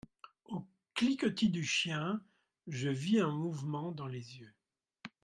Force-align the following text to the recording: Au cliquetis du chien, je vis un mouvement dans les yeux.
Au 0.47 0.65
cliquetis 0.95 1.49
du 1.51 1.63
chien, 1.63 2.23
je 2.65 2.89
vis 2.89 3.19
un 3.19 3.29
mouvement 3.29 3.91
dans 3.91 4.07
les 4.07 4.39
yeux. 4.39 4.55